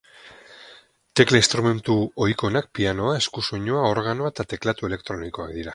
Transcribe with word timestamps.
Tekla 1.21 1.41
instrumentu 1.41 1.97
ohikoenak 2.25 2.73
pianoa, 2.79 3.15
eskusoinua, 3.21 3.87
organoa 3.95 4.35
eta 4.35 4.49
teklatu 4.57 4.91
elektronikoak 4.93 5.59
dira. 5.61 5.69